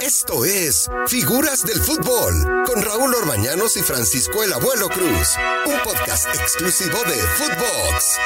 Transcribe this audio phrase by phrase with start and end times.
[0.00, 6.26] Esto es Figuras del Fútbol con Raúl Orbañanos y Francisco el Abuelo Cruz, un podcast
[6.34, 8.18] exclusivo de Footbox.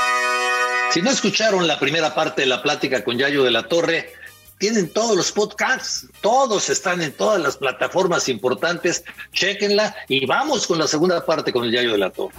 [0.92, 4.12] Si no escucharon la primera parte de la plática con Yayo de la Torre,
[4.58, 9.02] tienen todos los podcasts, todos están en todas las plataformas importantes,
[9.32, 12.34] chequenla y vamos con la segunda parte con el Yayo de la Torre.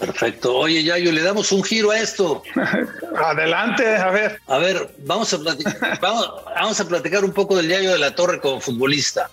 [0.00, 0.56] Perfecto.
[0.56, 2.42] Oye, Yayo, le damos un giro a esto.
[3.16, 4.40] Adelante, a ver.
[4.46, 8.40] A ver, vamos a platicar, vamos, a platicar un poco del Yayo de la Torre
[8.40, 9.30] como futbolista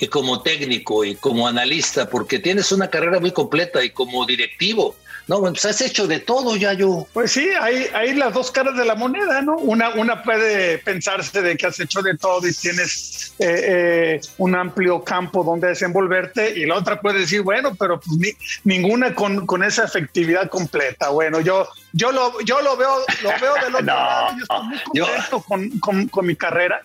[0.00, 4.94] y como técnico y como analista, porque tienes una carrera muy completa y como directivo.
[5.28, 7.06] No, pues has hecho de todo, Yayo.
[7.12, 9.56] Pues sí, hay, hay las dos caras de la moneda, ¿no?
[9.58, 14.54] Una, una puede pensarse de que has hecho de todo y tienes eh, eh, un
[14.54, 19.62] amplio campo donde desenvolverte, y la otra puede decir, bueno, pero pues ninguna con, con,
[19.62, 21.10] esa efectividad completa.
[21.10, 24.78] Bueno, yo, yo, lo, yo lo veo, lo veo del otro lado, yo estoy muy
[24.78, 26.80] contento con, con, con mi carrera,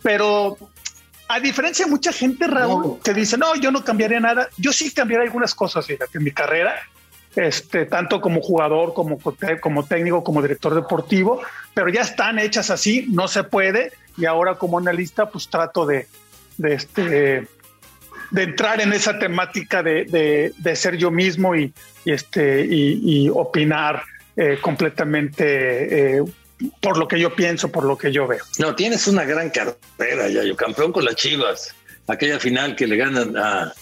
[0.00, 0.56] pero
[1.32, 4.92] a diferencia de mucha gente, Raúl, que dice, no, yo no cambiaría nada, yo sí
[4.92, 6.74] cambiaría algunas cosas, fíjate, en mi carrera
[7.36, 9.18] este, tanto como jugador, como,
[9.60, 11.40] como técnico, como director deportivo,
[11.74, 16.08] pero ya están hechas así, no se puede, y ahora como analista pues trato de,
[16.58, 17.48] de, este,
[18.30, 21.72] de entrar en esa temática de, de, ser yo mismo y,
[22.04, 24.02] este, y, opinar
[24.36, 26.22] eh, completamente eh,
[26.80, 28.44] por lo que yo pienso, por lo que yo veo.
[28.58, 31.74] No, tienes una gran carrera, yo campeón con las Chivas,
[32.06, 33.72] aquella final que le ganan a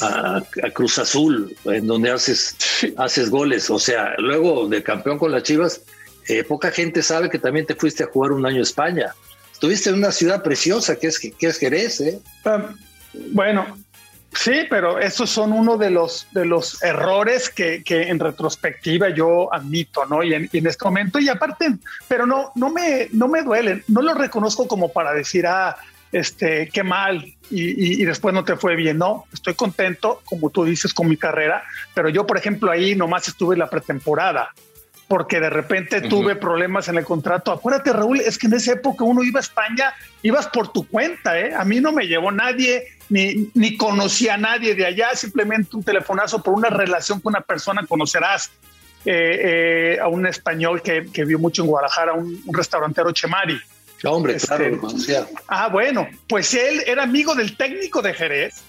[0.00, 2.56] a, Cruz Azul, en donde haces,
[2.96, 3.70] haces goles.
[3.70, 5.82] O sea, luego de campeón con las Chivas,
[6.28, 9.14] eh, poca gente sabe que también te fuiste a jugar un año a España.
[9.52, 12.18] Estuviste en una ciudad preciosa que es, que es Jerez, ¿eh?
[12.44, 12.70] Ah,
[13.30, 13.78] bueno,
[14.34, 20.04] sí, pero esos son uno de los, de los errores que, en retrospectiva yo admito,
[20.06, 20.22] ¿no?
[20.22, 21.76] Y en, y en, este momento, y aparte,
[22.08, 25.76] pero no, no, me, no me duelen, no lo reconozco como para decir, ah,
[26.14, 28.98] este, qué mal y, después no te fue bien.
[28.98, 33.26] No, estoy contento, como tú dices, con mi carrera, pero yo, por ejemplo, ahí nomás
[33.28, 34.50] estuve en la pretemporada
[35.08, 37.52] porque de repente tuve problemas en el contrato.
[37.52, 41.38] Acuérdate, Raúl, es que en esa época uno iba a España, ibas por tu cuenta,
[41.38, 41.52] ¿eh?
[41.54, 45.82] A mí no me llevó nadie, ni, ni conocí a nadie de allá, simplemente un
[45.82, 48.50] telefonazo por una relación con una persona, conocerás
[49.04, 53.60] eh, eh, a un español que, que, vio mucho en Guadalajara, un, un restaurantero Chemari.
[54.04, 58.62] Hombre, claro, este, Ah, bueno, pues él era amigo del técnico de Jerez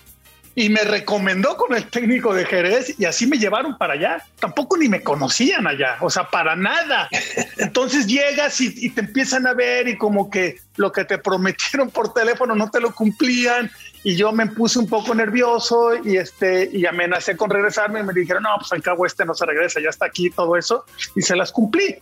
[0.56, 4.24] y me recomendó con el técnico de Jerez y así me llevaron para allá.
[4.40, 7.10] Tampoco ni me conocían allá, o sea, para nada.
[7.58, 12.14] Entonces llegas y, te empiezan a ver y como que lo que te prometieron por
[12.14, 13.70] teléfono no te lo cumplían
[14.04, 18.14] y yo me puse un poco nervioso y este y amenacé con regresarme y me
[18.14, 21.22] dijeron, no, pues al cabo este no se regresa, ya está aquí todo eso y
[21.22, 21.98] se las cumplí.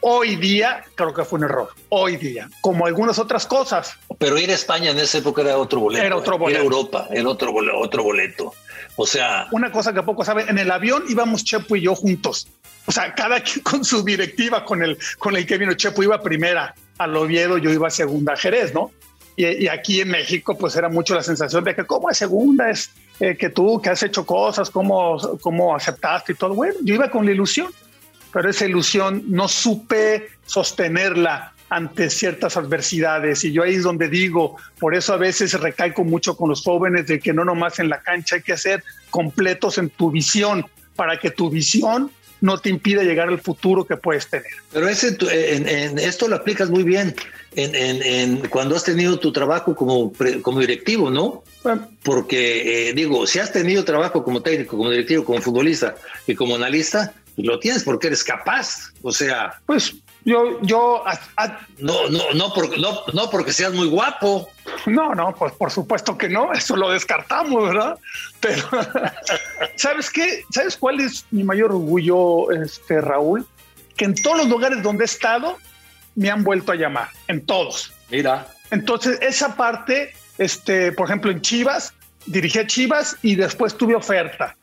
[0.00, 1.70] Hoy día creo que fue un error.
[1.88, 3.94] Hoy día, como algunas otras cosas.
[4.18, 6.04] Pero ir a España en esa época era otro boleto.
[6.04, 6.60] Era otro boleto.
[6.60, 8.54] Era Europa, era otro boleto, otro boleto.
[8.96, 9.48] O sea.
[9.50, 12.48] Una cosa que poco saben, en el avión íbamos Chepo y yo juntos.
[12.86, 16.20] O sea, cada quien con su directiva, con el, con el que vino Chepo iba
[16.20, 18.92] primera al Oviedo, yo iba segunda a Jerez, ¿no?
[19.36, 22.70] Y, aquí en México, pues era mucho la sensación de que, ¿cómo es segunda?
[22.70, 26.54] Es eh, que tú, que has hecho cosas, ¿cómo, cómo aceptaste y todo.
[26.54, 27.70] Bueno, yo iba con la ilusión
[28.32, 33.44] pero esa ilusión no supe sostenerla ante ciertas adversidades.
[33.44, 37.06] Y yo ahí es donde digo, por eso a veces recalco mucho con los jóvenes
[37.06, 40.66] de que no nomás en la cancha hay que ser completos en tu visión,
[40.96, 44.50] para que tu visión no te impida llegar al futuro que puedes tener.
[44.72, 47.14] Pero ese, en, esto lo aplicas muy bien
[47.54, 50.12] en, cuando has tenido tu trabajo como,
[50.42, 51.42] como directivo, ¿no?
[52.02, 55.96] Porque, eh, digo, si has tenido trabajo como técnico, como directivo, como futbolista
[56.26, 58.92] y como analista, lo tienes porque eres capaz.
[59.02, 59.60] O sea.
[59.66, 59.94] Pues
[60.24, 61.04] yo, yo.
[61.78, 64.48] no, no, no, no, no porque seas muy guapo.
[64.86, 67.98] No, no, pues por supuesto que no, eso lo descartamos, ¿verdad?
[68.40, 68.68] Pero,
[69.76, 70.44] ¿sabes qué?
[70.50, 73.46] ¿Sabes cuál es mi mayor orgullo, este Raúl?
[73.96, 75.56] Que en todos los lugares donde he estado
[76.14, 77.92] me han vuelto a llamar, en todos.
[78.10, 78.46] Mira.
[78.70, 81.94] Entonces, esa parte, este, por ejemplo, en Chivas,
[82.26, 84.56] dirigí a Chivas y después tuve oferta.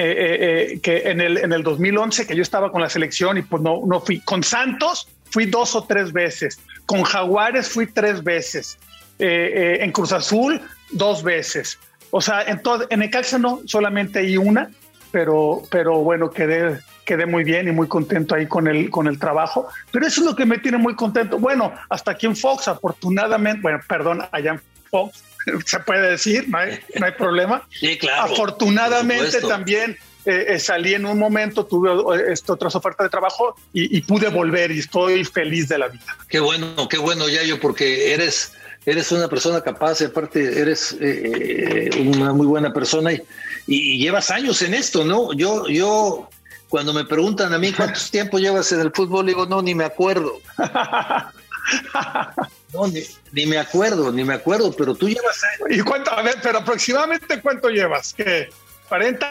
[0.00, 0.38] Eh, eh,
[0.74, 3.60] eh, que en el, en el 2011, que yo estaba con la selección y pues
[3.60, 4.20] no, no fui.
[4.20, 6.60] Con Santos fui dos o tres veces.
[6.86, 8.78] Con Jaguares fui tres veces.
[9.18, 10.62] en Cruz Azul,
[10.92, 11.80] dos veces.
[12.12, 14.70] O sea, en, en Necaxa no, solamente hay una,
[15.10, 19.18] pero, pero bueno, quedé, quedé muy bien y muy contento ahí con el, con el
[19.18, 19.66] trabajo.
[19.90, 21.40] Pero eso es lo que me tiene muy contento.
[21.40, 24.60] Bueno, hasta aquí en Fox, afortunadamente, bueno, perdón, allá en
[24.92, 25.24] Fox,
[25.66, 27.66] se puede decir, no hay, no hay problema.
[27.70, 28.32] Sí, claro.
[28.32, 29.98] Afortunadamente también
[30.28, 34.28] eh, eh, salí en un momento, tuve eh, esto, otras ofertas de trabajo y, pude
[34.28, 36.04] volver y estoy feliz de la vida.
[36.28, 38.52] Qué bueno, qué bueno, Yayo, porque eres,
[38.84, 43.22] eres una persona capaz, y aparte eres eh, una muy buena persona y,
[43.66, 45.32] y, llevas años en esto, ¿no?
[45.32, 46.28] Yo, yo,
[46.68, 49.84] cuando me preguntan a mí cuántos tiempo llevas en el fútbol, digo, no, ni me
[49.84, 50.40] acuerdo.
[52.72, 52.86] No,
[53.32, 56.12] ni, me acuerdo, ni me acuerdo, pero tú llevas ¿Y cuánto?
[56.12, 58.12] A ver, pero aproximadamente cuánto llevas?
[58.12, 58.50] ¿Qué?
[58.90, 59.26] ¿40?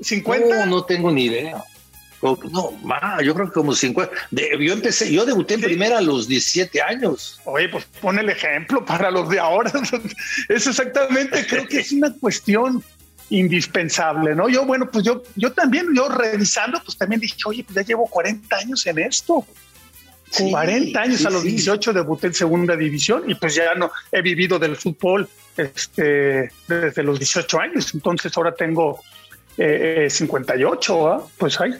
[0.00, 0.48] ¿50?
[0.48, 1.64] No, no tengo ni idea.
[2.22, 4.12] No, yo creo que como 50.
[4.30, 7.40] yo empecé, yo debuté en primera a los 17 años.
[7.44, 9.72] Oye, pues pon el ejemplo para los de ahora.
[10.48, 12.84] es exactamente, creo que es una cuestión
[13.30, 14.48] indispensable, ¿no?
[14.48, 18.06] Yo, bueno, pues yo, yo también, yo revisando, pues también dije, oye, pues ya llevo
[18.06, 19.44] 40 años en esto.
[20.38, 24.58] 40 años a los 18 debuté en segunda división y pues ya no he vivido
[24.58, 27.94] del fútbol este, desde los 18 años.
[27.94, 29.00] Entonces ahora tengo
[29.56, 31.72] 58, eh, pues ahí,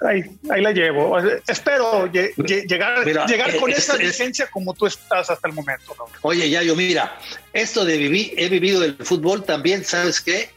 [0.00, 1.18] ahí, ahí, la llevo.
[1.46, 5.94] Espero llegar, llegar con esa licencia como tú estás hasta el momento.
[6.22, 7.18] Oye, Yayo, mira,
[7.52, 10.50] esto de vivir, he vivido del fútbol también, ¿sabes qué?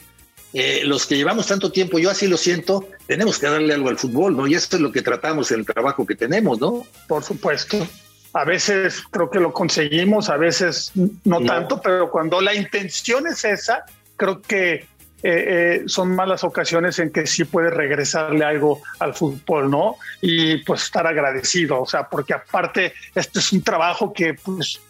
[0.53, 3.97] Eh, los que llevamos tanto tiempo, yo así lo siento, tenemos que darle algo al
[3.97, 4.47] fútbol, ¿no?
[4.47, 6.85] Y esto es lo que tratamos en el trabajo que tenemos, ¿no?
[7.07, 7.87] Por supuesto.
[8.33, 10.91] A veces creo que lo conseguimos, a veces
[11.23, 14.85] no, tanto, pero cuando la intención es esa, creo que eh,
[15.23, 19.97] eh, son malas ocasiones en que sí puede regresarle algo al fútbol, ¿no?
[20.21, 24.81] Y pues estar agradecido, o sea, porque aparte este es un trabajo que pues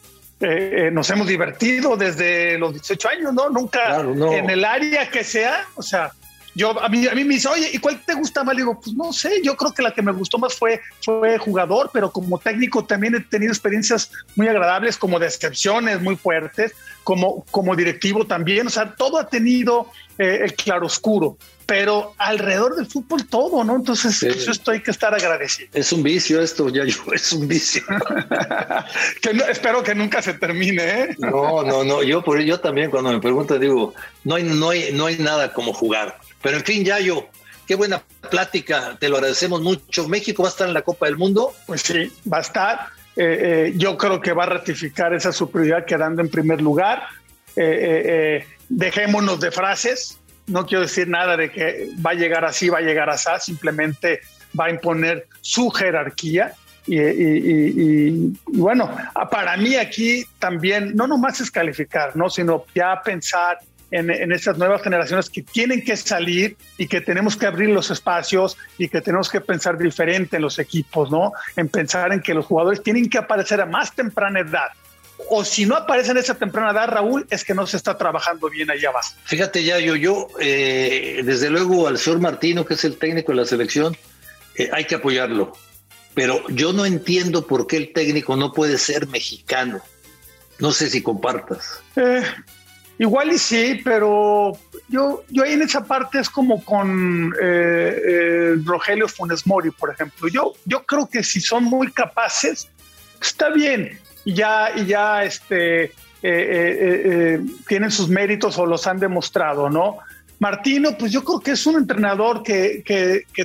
[0.42, 3.50] eh, nos hemos divertido desde los 18 años, ¿no?
[3.50, 6.12] Nunca en el área que sea, o sea,
[6.54, 8.56] yo a mí, a mí me dice, oye, ¿y cuál te gusta más?
[8.56, 11.38] Le digo, pues no sé, yo creo que la que me gustó más fue, fue
[11.38, 16.74] jugador, pero como técnico también he tenido experiencias muy agradables, como decepciones muy fuertes,
[17.04, 21.38] como, como directivo también, o sea, todo ha tenido eh, el claroscuro,
[21.72, 23.78] pero alrededor del fútbol todo, ¿no?
[23.78, 25.70] Entonces, eso esto hay que estar agradecido.
[25.72, 27.82] Es un vicio esto, ya yo, es un vicio.
[29.22, 31.16] que espero que nunca se termine, ¿eh?
[31.18, 33.94] No, no, no, yo por yo también cuando me preguntan digo,
[34.26, 37.28] no hay, no hay, no hay nada como jugar pero en fin, Yayo,
[37.66, 40.10] qué buena plática, te lo agradecemos mucho.
[40.10, 41.54] ¿México va a estar en la Copa del Mundo?
[41.68, 42.88] Pues sí, va a estar.
[43.16, 47.04] Eh, eh, yo creo que va a ratificar esa superioridad quedando en primer lugar.
[47.56, 50.18] Eh, dejémonos de frases.
[50.48, 53.30] No quiero decir nada de que va a llegar así, va a llegar así.
[53.40, 54.22] Simplemente
[54.60, 56.54] va a imponer su jerarquía.
[56.88, 58.90] Y, bueno,
[59.30, 62.30] para mí aquí también no nomás es calificar, ¿no?
[62.30, 63.60] sino ya pensar
[63.92, 67.92] en, en, estas nuevas generaciones que tienen que salir y que tenemos que abrir los
[67.92, 71.34] espacios y que tenemos que pensar diferente en los equipos, ¿no?
[71.58, 74.70] En pensar en que los jugadores tienen que aparecer a más temprana edad.
[75.30, 78.50] O si no aparecen a esa temprana edad, Raúl, es que no se está trabajando
[78.50, 79.14] bien allá abajo.
[79.26, 83.38] Fíjate ya, yo, yo, eh, desde luego al señor Martino, que es el técnico de
[83.38, 83.96] la selección,
[84.56, 85.54] eh, hay que apoyarlo.
[86.14, 89.82] Pero yo no entiendo por qué el técnico no puede ser mexicano.
[90.60, 91.82] No sé si compartas.
[91.96, 92.24] Eh,
[93.02, 94.52] Igual y sí, pero
[94.88, 99.92] yo, yo ahí en esa parte es como con eh, eh, Rogelio Funes Mori, por
[99.92, 100.28] ejemplo.
[100.28, 102.70] Yo, yo creo que si son muy capaces,
[103.20, 104.00] está bien.
[104.26, 109.98] Y ya, y ya este, eh, tienen sus méritos o los han demostrado, ¿no?
[110.40, 112.84] Martino, pues yo creo que es un entrenador que,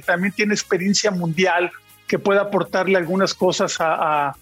[0.04, 1.70] también tiene experiencia mundial,
[2.06, 4.34] que puede aportarle algunas cosas al,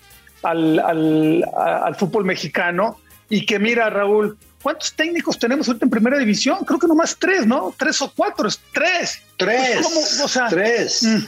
[0.42, 2.98] al fútbol mexicano.
[3.28, 6.64] Y que mira, Raúl, ¿Cuántos técnicos tenemos ahorita en primera división?
[6.64, 7.74] Creo que nomás tres, ¿no?
[7.76, 9.20] Tres o cuatro, es tres.
[9.36, 9.86] Tres.
[9.86, 11.03] Pues, o sea, tres.
[11.03, 11.19] Mm,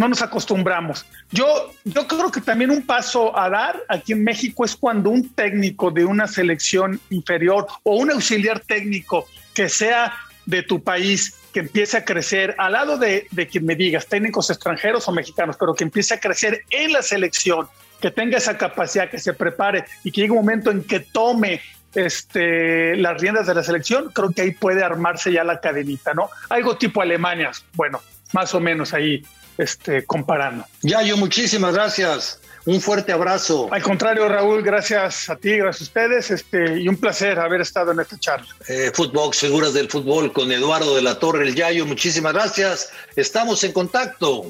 [0.00, 1.04] no nos acostumbramos.
[1.30, 5.28] Yo, yo creo que también un paso a dar aquí en México es cuando un
[5.34, 10.14] técnico de una selección inferior o un auxiliar técnico que sea
[10.46, 14.48] de tu país, que empiece a crecer al lado de, de quien me digas, técnicos
[14.48, 17.68] extranjeros o mexicanos, pero que empiece a crecer en la selección,
[18.00, 21.60] que tenga esa capacidad, que se prepare y que llegue un momento en que tome
[21.94, 26.30] este, las riendas de la selección, creo que ahí puede armarse ya la cadenita, ¿no?
[26.48, 28.00] Algo tipo Alemania, bueno,
[28.32, 29.22] más o menos ahí
[29.60, 30.64] este, comparando.
[30.82, 32.40] yo muchísimas gracias.
[32.66, 33.68] Un fuerte abrazo.
[33.72, 37.92] Al contrario, Raúl, gracias a ti, gracias a ustedes, este, y un placer haber estado
[37.92, 38.46] en esta charla.
[38.68, 42.90] Eh, Fútbol, Figuras del Fútbol, con Eduardo de la Torre, el Yayo, muchísimas gracias.
[43.16, 44.46] Estamos en contacto.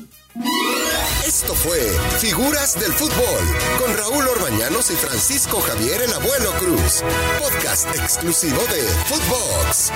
[1.27, 1.79] Esto fue
[2.19, 7.03] Figuras del Fútbol con Raúl Orbañanos y Francisco Javier el Abuelo Cruz.
[7.41, 9.93] Podcast exclusivo de Footbox.